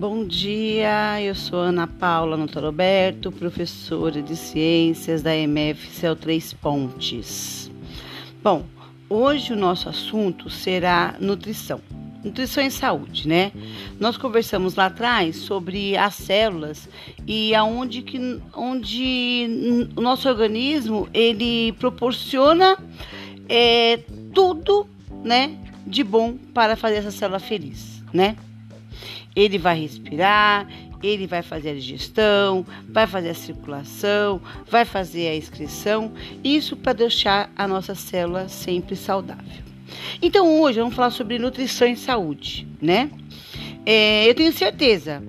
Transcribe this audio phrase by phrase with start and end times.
[0.00, 7.70] Bom dia, eu sou Ana Paula Notoroberto, professora de Ciências da MF Céu Três Pontes.
[8.42, 8.64] Bom,
[9.10, 11.82] hoje o nosso assunto será nutrição.
[12.24, 13.52] Nutrição e saúde, né?
[14.00, 16.88] Nós conversamos lá atrás sobre as células
[17.26, 22.78] e aonde que onde o nosso organismo ele proporciona
[23.50, 23.98] é,
[24.32, 24.86] tudo,
[25.22, 28.34] né, de bom para fazer essa célula feliz, né?
[29.34, 30.66] Ele vai respirar,
[31.02, 36.12] ele vai fazer a digestão, vai fazer a circulação, vai fazer a excreção,
[36.44, 39.62] isso para deixar a nossa célula sempre saudável.
[40.20, 43.10] Então hoje vamos falar sobre nutrição e saúde, né?
[43.84, 45.22] É, eu tenho certeza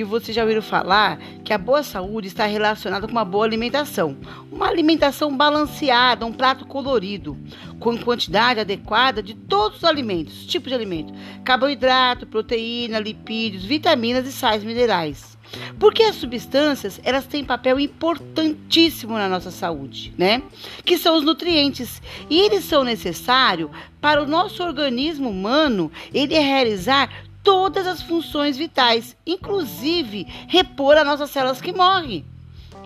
[0.00, 4.16] que vocês já ouviram falar que a boa saúde está relacionada com uma boa alimentação.
[4.50, 7.36] Uma alimentação balanceada, um prato colorido,
[7.78, 11.12] com quantidade adequada de todos os alimentos, tipos de alimento:
[11.44, 15.38] carboidrato, proteína, lipídios, vitaminas e sais minerais.
[15.78, 20.42] Porque as substâncias, elas têm papel importantíssimo na nossa saúde, né?
[20.84, 22.00] Que são os nutrientes.
[22.30, 23.68] E eles são necessários
[24.00, 27.10] para o nosso organismo humano ele realizar
[27.42, 32.24] todas as funções vitais, inclusive repor as nossas células que morrem,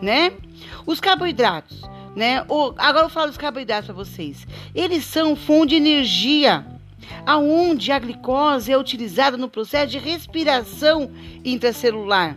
[0.00, 0.32] né?
[0.86, 1.82] Os carboidratos,
[2.14, 2.44] né?
[2.48, 4.46] O, agora eu falo dos carboidratos para vocês.
[4.74, 6.64] Eles são fonte de energia,
[7.26, 11.10] aonde a glicose é utilizada no processo de respiração
[11.44, 12.36] intracelular.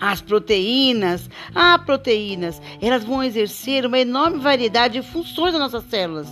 [0.00, 6.28] As proteínas, ah, proteínas, elas vão exercer uma enorme variedade de funções nas nossas células,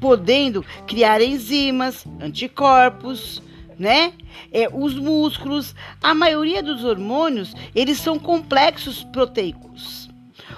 [0.00, 3.42] podendo criar enzimas, anticorpos,
[3.78, 4.12] né?
[4.52, 10.08] É, os músculos, a maioria dos hormônios, eles são complexos proteicos.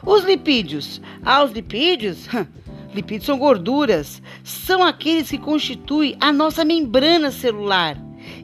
[0.04, 2.28] Os lipídios, ah, os lipídios,
[2.94, 7.96] lipídios são gorduras, são aqueles que constituem a nossa membrana celular.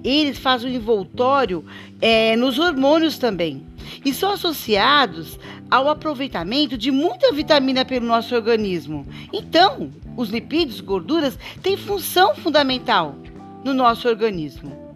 [0.04, 1.64] Eles fazem o envoltório
[2.00, 3.66] é, nos hormônios também
[4.04, 5.38] e são associados
[5.70, 9.06] ao aproveitamento de muita vitamina pelo nosso organismo.
[9.32, 13.16] Então, os lipídios, gorduras, têm função fundamental
[13.64, 14.90] no nosso organismo.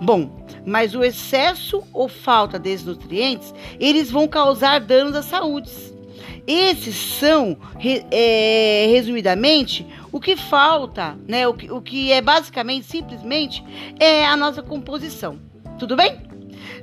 [0.00, 5.70] Bom, mas o excesso ou falta desses nutrientes, eles vão causar danos à saúde.
[6.46, 7.56] Esses são,
[8.10, 11.46] é, resumidamente, o que falta, né?
[11.46, 13.64] O que, o que é basicamente, simplesmente,
[13.98, 15.38] é a nossa composição.
[15.78, 16.20] Tudo bem?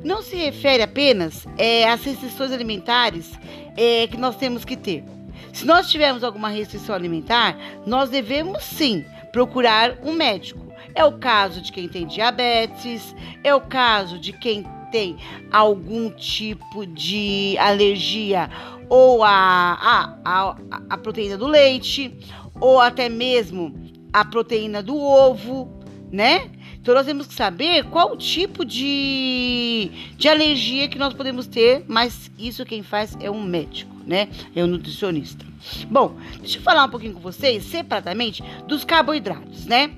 [0.03, 3.31] Não se refere apenas é, às restrições alimentares
[3.75, 5.03] é, que nós temos que ter.
[5.51, 10.66] Se nós tivermos alguma restrição alimentar, nós devemos sim procurar um médico
[10.97, 15.15] é o caso de quem tem diabetes, é o caso de quem tem
[15.51, 18.49] algum tipo de alergia
[18.89, 20.57] ou a, a, a,
[20.89, 22.17] a proteína do leite,
[22.59, 23.75] ou até mesmo
[24.11, 25.71] a proteína do ovo,
[26.11, 26.49] né?
[26.81, 32.31] Então nós temos que saber qual tipo de, de alergia que nós podemos ter, mas
[32.39, 34.29] isso quem faz é um médico, né?
[34.55, 35.45] É um nutricionista.
[35.91, 39.91] Bom, deixa eu falar um pouquinho com vocês separadamente dos carboidratos, né?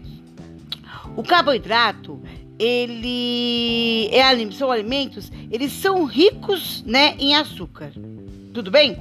[1.19, 2.21] O carboidrato,
[2.57, 7.91] ele é, são alimentos, eles são ricos, né, em açúcar.
[8.53, 8.97] Tudo bem?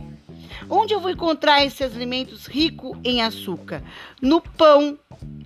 [0.68, 3.84] Onde eu vou encontrar esses alimentos ricos em açúcar?
[4.20, 4.98] No pão,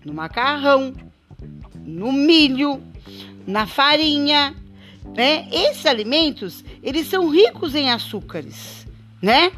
[0.02, 0.94] no macarrão,
[1.84, 2.82] no milho,
[3.46, 4.56] na farinha,
[5.14, 5.46] né?
[5.52, 8.86] Esses alimentos, eles são ricos em açúcares,
[9.20, 9.52] né?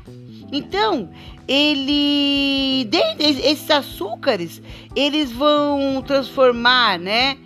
[0.52, 1.10] Então,
[1.46, 2.88] ele
[3.18, 4.62] esses açúcares
[4.96, 7.36] eles vão transformar né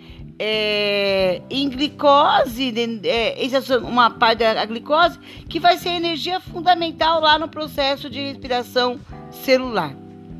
[0.41, 2.73] é, em glicose
[3.03, 3.35] é,
[3.83, 8.97] uma parte da glicose que vai ser energia fundamental lá no processo de respiração
[9.31, 9.93] celular.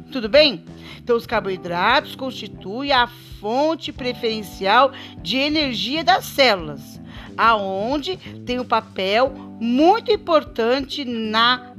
[0.09, 0.63] Tudo bem?
[1.03, 3.07] Então os carboidratos constituem a
[3.41, 6.99] fonte preferencial de energia das células
[7.39, 11.73] aonde tem um papel muito importante na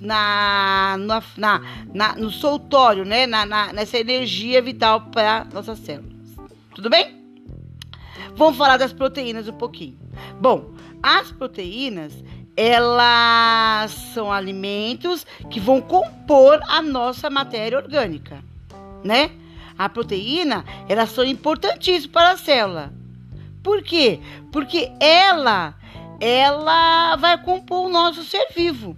[0.00, 1.62] na, na, na,
[1.92, 3.26] na no soltório, né?
[3.26, 6.12] Na, na, nessa energia vital para nossas células.
[6.74, 7.16] Tudo bem?
[8.34, 9.98] Vamos falar das proteínas um pouquinho.
[10.40, 12.12] Bom, as proteínas,
[12.56, 18.42] elas são alimentos que vão compor a nossa matéria orgânica,
[19.02, 19.30] né?
[19.78, 22.92] A proteína, elas são importantíssimas para a célula.
[23.62, 24.20] Por quê?
[24.52, 25.74] Porque ela,
[26.20, 28.96] ela vai compor o nosso ser vivo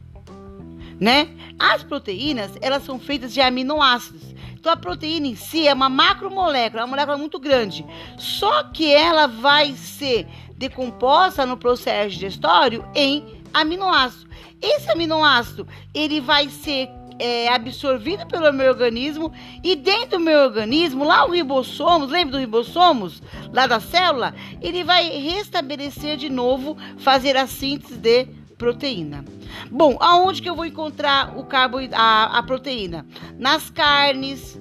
[1.00, 1.28] né?
[1.58, 4.34] As proteínas, elas são feitas de aminoácidos.
[4.54, 7.84] Então a proteína em si é uma macromolécula, é uma molécula muito grande.
[8.16, 13.24] Só que ela vai ser decomposta no processo digestório em
[13.54, 14.28] aminoácido.
[14.60, 19.32] Esse aminoácido, ele vai ser é absorvido pelo meu organismo
[19.64, 23.20] e dentro do meu organismo, lá o ribossomos, lembra do ribossomos?
[23.52, 28.28] Lá da célula, ele vai restabelecer de novo, fazer a síntese de
[28.58, 29.24] proteína.
[29.70, 33.06] Bom, aonde que eu vou encontrar o carboidrato, a, a proteína?
[33.38, 34.60] Nas carnes,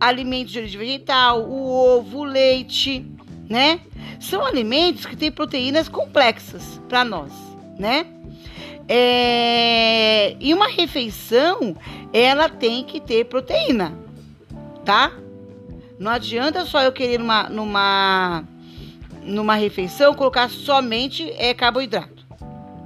[0.00, 3.06] alimentos de origem vegetal, o ovo, o leite,
[3.48, 3.80] né?
[4.20, 7.32] São alimentos que têm proteínas complexas para nós,
[7.78, 8.06] né?
[8.88, 11.76] É, e uma refeição,
[12.12, 13.96] ela tem que ter proteína,
[14.84, 15.12] tá?
[15.98, 18.44] Não adianta só eu querer numa, numa,
[19.22, 22.26] numa refeição colocar somente é, carboidrato,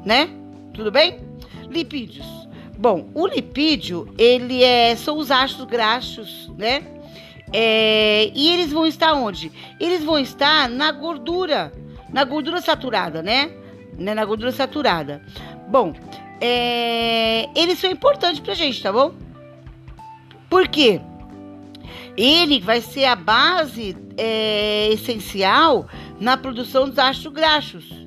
[0.05, 0.42] né?
[0.75, 1.21] Tudo bem?
[1.69, 2.27] Lipídios.
[2.79, 6.83] Bom, o lipídio, ele é, são os ácidos graxos, né?
[7.53, 9.53] É, e eles vão estar onde?
[9.79, 11.73] Eles vão estar na gordura,
[12.11, 13.53] na gordura saturada, né?
[13.99, 14.15] né?
[14.15, 15.23] Na gordura saturada.
[15.69, 15.93] Bom,
[16.41, 19.15] é, eles são importantes pra gente, tá bom?
[20.49, 21.01] Por quê?
[22.17, 25.87] Ele vai ser a base é, essencial
[26.19, 28.03] na produção dos ácidos graxos.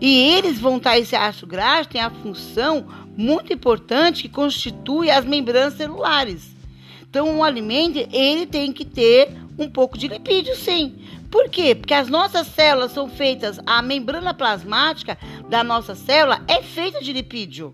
[0.00, 2.86] E eles vão estar, esse ácido graxo tem a função
[3.16, 6.54] muito importante que constitui as membranas celulares.
[7.08, 10.96] Então, um alimento, ele tem que ter um pouco de lipídio, sim.
[11.30, 11.74] Por quê?
[11.74, 15.18] Porque as nossas células são feitas, a membrana plasmática
[15.48, 17.72] da nossa célula é feita de lipídio.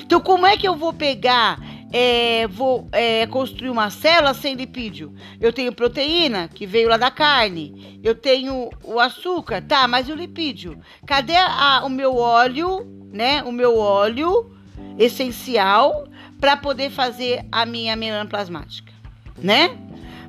[0.00, 1.60] Então, como é que eu vou pegar,
[1.92, 5.12] é, vou é, construir uma célula sem lipídio?
[5.40, 8.00] Eu tenho proteína, que veio lá da carne.
[8.02, 10.78] Eu tenho o açúcar, tá, mas e o lipídio?
[11.06, 13.42] Cadê a, o meu óleo, né?
[13.42, 14.50] O meu óleo
[14.98, 16.08] essencial
[16.40, 18.92] para poder fazer a minha membrana plasmática,
[19.38, 19.76] né?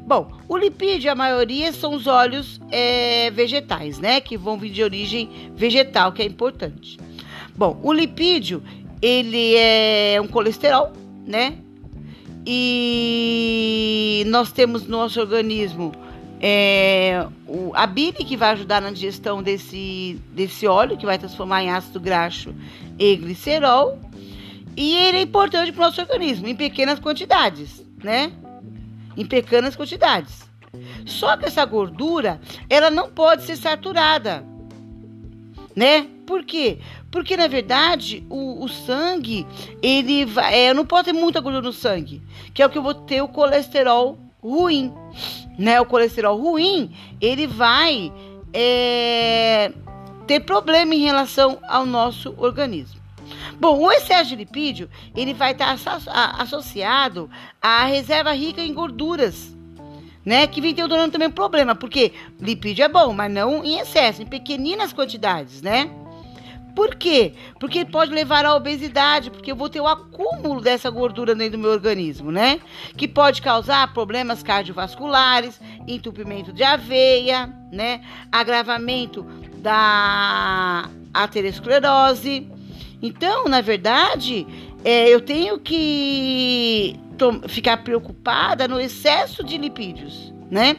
[0.06, 4.20] Bom, o lipídio, a maioria são os óleos é, vegetais, né?
[4.20, 7.00] Que vão vir de origem vegetal, que é importante.
[7.56, 8.62] Bom, o lipídio,
[9.02, 10.92] ele é um colesterol,
[11.26, 11.58] né?
[12.46, 15.92] E nós temos no nosso organismo
[16.42, 21.64] é, o, a bile, que vai ajudar na digestão desse, desse óleo, que vai transformar
[21.64, 22.54] em ácido graxo
[23.00, 24.00] e glicerol.
[24.76, 28.34] E ele é importante para o nosso organismo, em pequenas quantidades, né?
[29.16, 30.44] em pequenas quantidades.
[31.06, 34.44] Só que essa gordura, ela não pode ser saturada,
[35.76, 36.08] né?
[36.26, 36.80] Por quê?
[37.14, 39.46] Porque na verdade o, o sangue,
[39.84, 42.78] ele vai, é, eu não posso ter muita gordura no sangue, que é o que
[42.80, 44.92] eu vou ter o colesterol ruim,
[45.56, 45.80] né?
[45.80, 48.12] O colesterol ruim, ele vai
[48.52, 49.72] é,
[50.26, 53.00] ter problema em relação ao nosso organismo.
[53.60, 55.78] Bom, o excesso de lipídio ele vai estar
[56.40, 57.30] associado
[57.62, 59.56] à reserva rica em gorduras,
[60.26, 60.48] né?
[60.48, 62.12] Que vem dando também problema, porque
[62.42, 65.92] lipídio é bom, mas não em excesso, em pequeninas quantidades, né?
[66.76, 67.34] Por quê?
[67.60, 71.62] Porque pode levar à obesidade, porque eu vou ter o acúmulo dessa gordura dentro do
[71.62, 72.60] meu organismo, né?
[72.98, 78.02] Que pode causar problemas cardiovasculares, entupimento de aveia, né?
[78.32, 79.24] Agravamento
[79.62, 82.50] da aterosclerose,
[83.04, 84.48] então, na verdade,
[84.82, 86.98] é, eu tenho que
[87.50, 90.78] ficar preocupada no excesso de lipídios, né?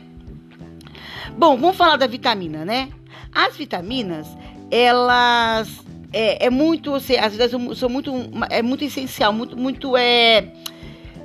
[1.36, 2.88] Bom, vamos falar da vitamina, né?
[3.30, 4.26] As vitaminas,
[4.70, 5.83] elas
[6.14, 7.06] é, é muito, às
[7.36, 8.12] vezes são muito,
[8.48, 10.46] é muito essencial, muito, muito é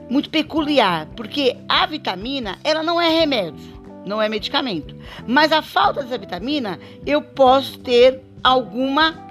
[0.10, 4.96] muito peculiar, porque a vitamina, ela não é remédio, não é medicamento.
[5.28, 9.28] Mas a falta dessa vitamina, eu posso ter alguma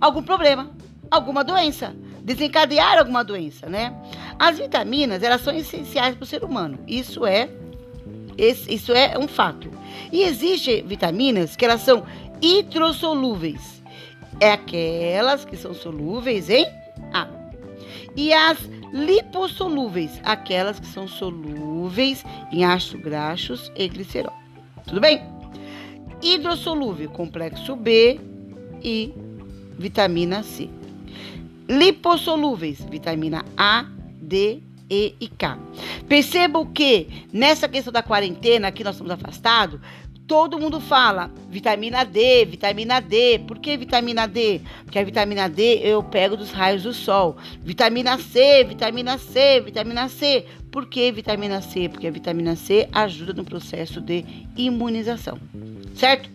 [0.00, 0.70] algum problema
[1.12, 3.94] alguma doença, desencadear alguma doença, né?
[4.38, 6.78] As vitaminas, elas são essenciais para o ser humano.
[6.88, 7.50] Isso é
[8.66, 9.70] isso é um fato.
[10.10, 12.02] E existem vitaminas que elas são
[12.40, 13.81] hidrossolúveis.
[14.42, 16.66] É aquelas que são solúveis em
[17.12, 17.40] água.
[18.16, 18.58] E as
[18.92, 24.32] lipossolúveis, aquelas que são solúveis em ácidos graxos e glicerol.
[24.84, 25.22] Tudo bem?
[26.20, 28.20] Hidrossolúvel, complexo B
[28.82, 29.14] e
[29.78, 30.68] vitamina C.
[31.68, 33.86] Lipossolúveis, vitamina A,
[34.20, 35.56] D, E e K.
[36.08, 39.78] Percebam que nessa questão da quarentena, que nós estamos afastados,
[40.32, 43.40] todo mundo fala vitamina D, vitamina D.
[43.40, 44.62] Por que vitamina D?
[44.82, 47.36] Porque a vitamina D eu pego dos raios do sol.
[47.60, 50.46] Vitamina C, vitamina C, vitamina C.
[50.70, 51.86] Por que vitamina C?
[51.90, 54.24] Porque a vitamina C ajuda no processo de
[54.56, 55.38] imunização.
[55.94, 56.30] Certo?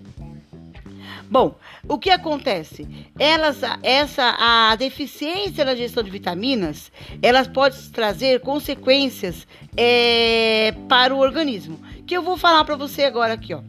[1.27, 1.55] Bom,
[1.87, 2.87] o que acontece?
[3.17, 11.17] Elas, essa, a deficiência na gestão de vitaminas, elas podem trazer consequências é, para o
[11.17, 11.79] organismo.
[12.05, 13.61] Que eu vou falar para você agora aqui, ó.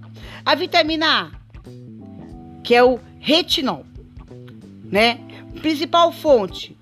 [0.48, 1.30] A vitamina A,
[2.64, 3.84] que é o retinol,
[4.82, 5.20] né?
[5.60, 6.74] Principal fonte,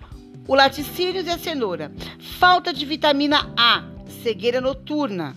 [0.46, 1.90] o laticínios e a cenoura.
[2.38, 3.82] Falta de vitamina A,
[4.23, 5.35] cegueira noturna.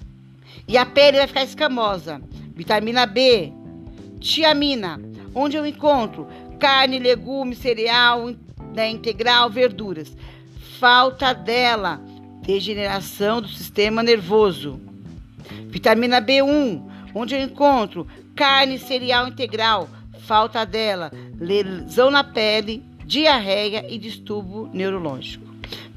[0.67, 2.21] E a pele vai ficar escamosa.
[2.53, 3.51] Vitamina B,
[4.19, 5.01] tiamina,
[5.33, 6.27] onde eu encontro
[6.59, 8.31] carne, legumes, cereal
[8.75, 10.15] né, integral, verduras.
[10.79, 11.99] Falta dela,
[12.43, 14.79] degeneração do sistema nervoso.
[15.71, 19.89] Vitamina B1, onde eu encontro carne, cereal integral.
[20.21, 25.45] Falta dela, lesão na pele, diarreia e distúrbio neurológico.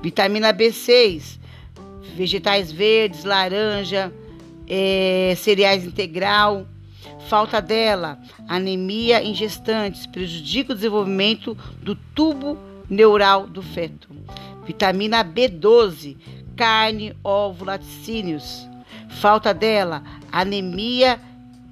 [0.02, 1.38] Vitamina B6,
[2.16, 4.12] vegetais verdes, laranja,
[4.66, 6.66] é, cereais integral.
[7.28, 14.08] Falta dela, anemia em gestantes, prejudica o desenvolvimento do tubo neural do feto.
[14.66, 16.16] Vitamina B12,
[16.56, 18.68] carne, ovo, laticínios.
[19.08, 20.02] Falta dela,
[20.32, 21.20] anemia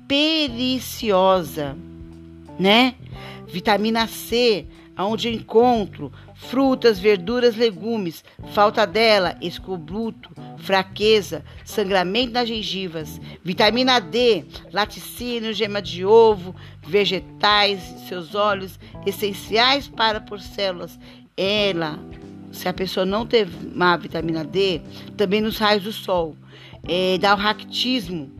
[0.07, 1.77] periciosa,
[2.59, 2.95] né?
[3.49, 8.25] Vitamina C, onde encontro frutas, verduras, legumes.
[8.53, 13.21] Falta dela, escobruto, fraqueza, sangramento nas gengivas.
[13.45, 20.99] Vitamina D, laticínio, gema de ovo, vegetais, seus óleos, essenciais para por células.
[21.37, 21.99] Ela,
[22.53, 24.81] se a pessoa não ter uma vitamina D,
[25.17, 26.37] também nos raios do sol,
[26.89, 28.40] é, dá o raquitismo,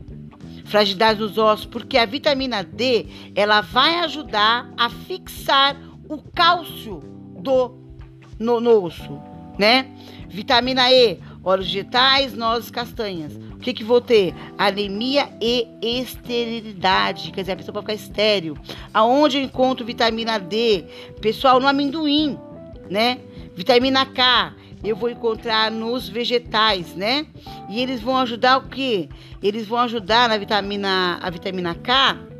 [0.71, 5.75] fragilidade dos ossos, porque a vitamina D, ela vai ajudar a fixar
[6.09, 7.01] o cálcio
[7.37, 7.77] do
[8.39, 9.21] no, no osso,
[9.59, 9.91] né?
[10.29, 13.35] Vitamina E, óleos vegetais, nozes, castanhas.
[13.35, 14.33] O que que vou ter?
[14.57, 18.57] Anemia e esterilidade, quer dizer, a pessoa pode ficar estéril.
[18.93, 20.85] Aonde eu encontro vitamina D?
[21.19, 22.39] Pessoal, no amendoim,
[22.89, 23.19] né?
[23.55, 27.25] Vitamina K, eu vou encontrar nos vegetais, né?
[27.69, 29.09] E eles vão ajudar o quê?
[29.41, 32.31] Eles vão ajudar na vitamina, a vitamina K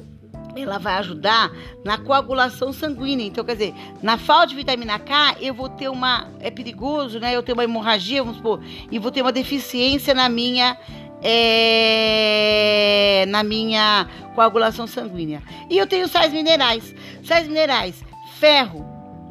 [0.55, 1.51] ela vai ajudar
[1.83, 3.25] na coagulação sanguínea.
[3.25, 6.29] Então, quer dizer, na falta de vitamina K, eu vou ter uma.
[6.39, 7.35] É perigoso, né?
[7.35, 10.77] Eu tenho uma hemorragia, vamos supor, e vou ter uma deficiência na minha.
[11.23, 15.43] É, na minha coagulação sanguínea.
[15.69, 16.95] E eu tenho sais minerais.
[17.23, 18.03] Sais minerais,
[18.39, 18.83] ferro,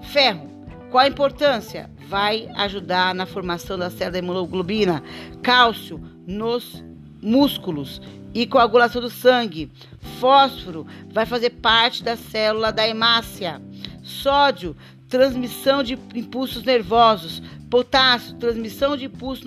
[0.02, 0.48] ferro.
[0.88, 1.90] Qual a importância?
[2.10, 5.00] Vai ajudar na formação da célula da hemoglobina,
[5.42, 6.82] cálcio nos
[7.22, 8.02] músculos
[8.34, 9.70] e coagulação do sangue.
[10.18, 13.62] Fósforo vai fazer parte da célula da hemácia.
[14.02, 14.76] Sódio,
[15.08, 17.40] transmissão de impulsos nervosos.
[17.70, 19.44] Potássio, transmissão de impulso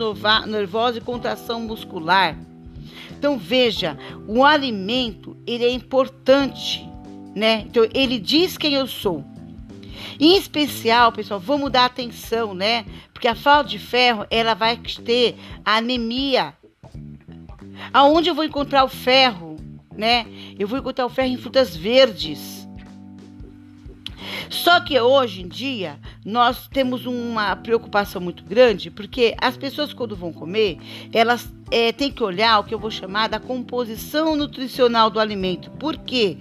[0.47, 2.37] nervoso e contração muscular.
[3.11, 6.89] Então veja, o alimento ele é importante,
[7.35, 7.65] né?
[7.67, 9.32] Então ele diz quem eu sou.
[10.19, 12.85] Em especial, pessoal, vamos dar atenção, né?
[13.13, 16.53] Porque a falta de ferro, ela vai ter anemia,
[17.91, 19.57] Aonde eu vou encontrar o ferro,
[19.95, 20.25] né?
[20.57, 22.67] Eu vou encontrar o ferro em frutas verdes.
[24.49, 30.15] Só que hoje em dia nós temos uma preocupação muito grande, porque as pessoas quando
[30.15, 30.77] vão comer,
[31.11, 35.71] elas é, têm que olhar o que eu vou chamar da composição nutricional do alimento.
[35.71, 36.37] Por quê?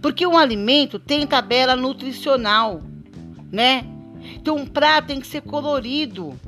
[0.00, 2.80] Porque um alimento tem tabela nutricional,
[3.56, 3.86] né?
[4.34, 6.38] Então um prato tem que ser colorido.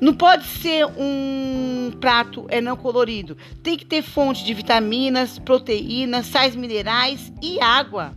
[0.00, 3.36] Não pode ser um prato é não colorido.
[3.62, 8.12] Tem que ter fonte de vitaminas, proteínas, sais minerais e água.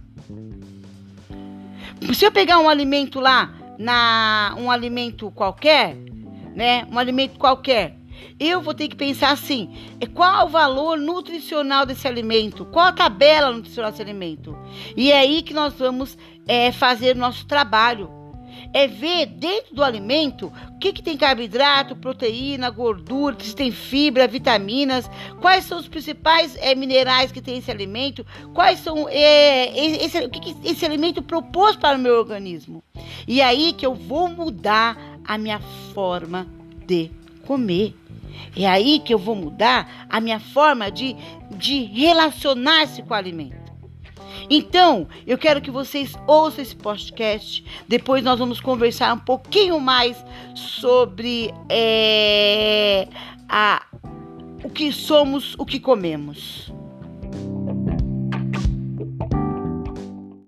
[2.12, 5.96] Se eu pegar um alimento lá, na um alimento qualquer,
[6.56, 6.88] né?
[6.92, 7.96] Um alimento qualquer,
[8.40, 12.66] eu vou ter que pensar assim: é qual o valor nutricional desse alimento?
[12.66, 14.58] Qual a tabela nutricional desse alimento?
[14.96, 16.18] E é aí que nós vamos
[16.48, 18.26] é, fazer o nosso trabalho
[18.74, 24.28] é ver dentro do alimento o que, que tem carboidrato, proteína, gordura, se tem fibra,
[24.28, 30.20] vitaminas, quais são os principais é, minerais que tem esse alimento, quais são é, esse,
[30.20, 32.84] o que, que esse alimento propôs para o meu organismo.
[33.26, 35.60] E aí que eu vou mudar a minha
[35.94, 36.46] forma
[36.86, 37.10] de
[37.46, 37.96] comer.
[38.56, 41.16] É aí que eu vou mudar a minha forma de,
[41.52, 43.66] de relacionar-se com o alimento.
[44.50, 47.64] Então, eu quero que vocês ouçam esse podcast.
[47.88, 50.24] Depois nós vamos conversar um pouquinho mais
[50.54, 53.08] sobre é,
[53.50, 53.84] a,
[54.64, 56.72] o que somos, o que comemos.